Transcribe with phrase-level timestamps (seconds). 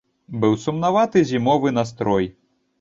[0.45, 2.25] Быў сумнаваты зімовы настрой.